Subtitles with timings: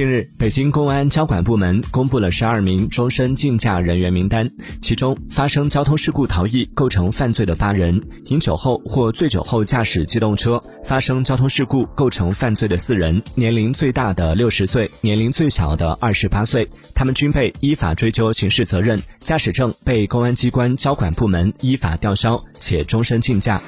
[0.00, 4.50] 近日北京公安交管部门公布了十二名终身禁驾人员名单
[4.80, 23.60] 其中发生交通事故逃逸构成犯罪的八人饮酒后或醉酒后驾驶机动车发生交通事故构成犯罪的四人年龄最大的六十岁年龄最小的二十八岁他们均被依法追究刑事责任驾驶证被公安机关交管部门依法吊销且终身禁驾。